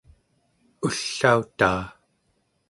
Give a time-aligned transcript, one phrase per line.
[0.85, 1.83] ullautaa